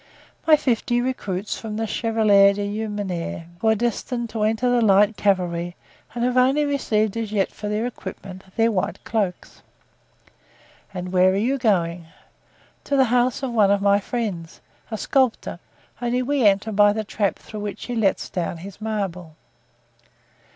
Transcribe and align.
"My 0.47 0.55
fifty 0.55 0.99
recruits 0.99 1.59
from 1.59 1.77
the 1.77 1.85
Chevalier 1.85 2.53
d'Humieres, 2.55 3.43
who 3.59 3.67
are 3.67 3.75
destined 3.75 4.31
to 4.31 4.41
enter 4.41 4.67
the 4.67 4.81
light 4.81 5.15
cavalry 5.15 5.75
and 6.15 6.23
who 6.23 6.29
have 6.31 6.37
only 6.37 6.65
received 6.65 7.15
as 7.15 7.31
yet 7.31 7.51
for 7.51 7.69
their 7.69 7.85
equipment 7.85 8.43
their 8.55 8.71
white 8.71 9.03
cloaks." 9.03 9.61
"And 10.91 11.11
where 11.13 11.29
are 11.31 11.37
you 11.37 11.59
going?" 11.59 12.07
"To 12.85 12.97
the 12.97 13.03
house 13.13 13.43
of 13.43 13.51
one 13.53 13.69
of 13.69 13.79
my 13.83 13.99
friends, 13.99 14.59
a 14.89 14.97
sculptor, 14.97 15.59
only 16.01 16.23
we 16.23 16.47
enter 16.47 16.71
by 16.71 16.93
the 16.93 17.03
trap 17.03 17.37
through 17.37 17.59
which 17.59 17.85
he 17.85 17.93
lets 17.93 18.27
down 18.27 18.57
his 18.57 18.81
marble." 18.81 19.35